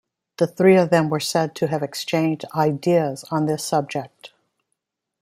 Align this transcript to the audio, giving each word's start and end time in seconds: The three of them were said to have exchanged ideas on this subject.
The 0.37 0.47
three 0.47 0.77
of 0.77 0.89
them 0.89 1.09
were 1.11 1.19
said 1.19 1.53
to 1.57 1.67
have 1.67 1.83
exchanged 1.83 2.43
ideas 2.55 3.23
on 3.29 3.45
this 3.45 3.63
subject. 3.63 4.31